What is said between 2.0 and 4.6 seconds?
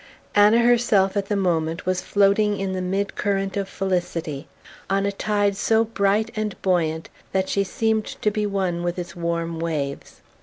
floating in the mid current of felicity,